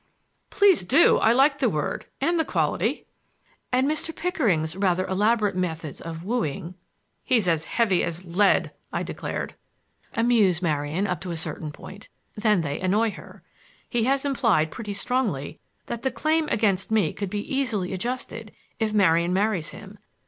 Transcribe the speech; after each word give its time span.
—""Please 0.49 0.83
do! 0.83 1.19
I 1.19 1.31
like 1.31 1.59
the 1.59 1.69
word—and 1.69 2.39
the 2.39 2.43
quality!" 2.43 3.05
"—and 3.71 3.87
Mr. 3.87 4.15
Pickering's 4.15 4.75
rather 4.75 5.05
elaborate 5.05 5.55
methods 5.55 6.01
of 6.01 6.23
wooing—" 6.23 6.73
"He's 7.23 7.47
as 7.47 7.65
heavy 7.65 8.03
as 8.03 8.25
lead!" 8.25 8.73
I 8.91 9.03
declared. 9.03 9.53
"—amuse 10.15 10.59
Marian 10.59 11.05
up 11.05 11.21
to 11.21 11.29
a 11.29 11.37
certain 11.37 11.71
point; 11.71 12.09
then 12.35 12.61
they 12.61 12.79
annoy 12.79 13.11
her. 13.11 13.43
He 13.87 14.05
has 14.05 14.25
implied 14.25 14.71
pretty 14.71 14.93
strongly 14.93 15.59
that 15.85 16.01
the 16.01 16.09
claim 16.09 16.49
against 16.49 16.89
me 16.89 17.13
could 17.13 17.29
be 17.29 17.55
easily 17.55 17.93
adjusted 17.93 18.51
if 18.79 18.93
Marian 18.93 19.33
marries 19.33 19.69
him. 19.69 19.99